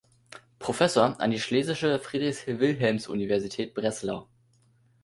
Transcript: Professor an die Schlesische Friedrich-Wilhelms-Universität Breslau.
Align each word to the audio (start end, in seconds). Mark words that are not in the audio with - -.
Professor 0.57 1.15
an 1.21 1.29
die 1.29 1.39
Schlesische 1.39 1.99
Friedrich-Wilhelms-Universität 1.99 3.75
Breslau. 3.75 4.27